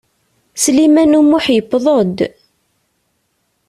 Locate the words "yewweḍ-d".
1.55-2.19